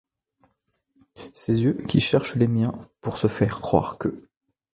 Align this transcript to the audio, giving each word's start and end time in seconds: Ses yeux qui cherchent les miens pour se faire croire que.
Ses 1.35 1.61
yeux 1.63 1.73
qui 1.87 1.99
cherchent 2.01 2.35
les 2.35 2.47
miens 2.47 2.71
pour 3.01 3.19
se 3.19 3.27
faire 3.27 3.61
croire 3.61 3.99
que. 3.99 4.27